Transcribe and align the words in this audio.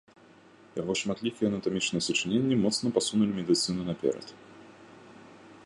Яго 0.81 0.93
шматлікія 1.01 1.45
анатамічныя 1.51 2.03
сачыненні 2.07 2.55
моцна 2.63 2.87
пасунулі 2.95 3.31
медыцыну 3.41 3.81
наперад. 3.91 4.27